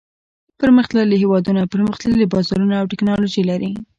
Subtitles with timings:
[0.59, 3.71] پرمختللي هېوادونه پرمختللي بازارونه او تکنالوجي لري.